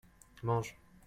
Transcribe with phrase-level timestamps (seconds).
[0.43, 0.73] mange.